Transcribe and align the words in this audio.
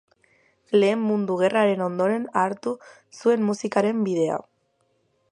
Lehen 0.77 1.01
Mundu 1.09 1.35
Gerraren 1.41 1.83
ondoren 1.87 2.25
hartu 2.43 2.73
zuen 3.19 3.45
musikaren 3.51 4.01
bidea. 4.07 4.41